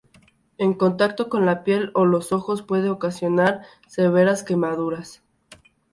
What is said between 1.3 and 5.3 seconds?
la piel o los ojos, puede ocasionar severas quemaduras.